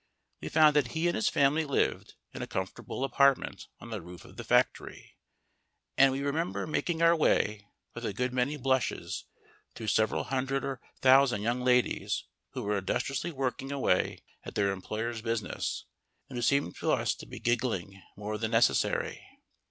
[0.41, 4.25] We found that he and his family lived in a comfortable apartment on the roof
[4.25, 5.15] of the factory,
[5.95, 9.25] and we remember making our way, with a good many blushes,
[9.75, 15.21] through several hundred or thousand young ladies who were industriously working away at their employer's
[15.21, 15.85] business
[16.27, 19.23] and who seemed to us to be giggling more than necessary.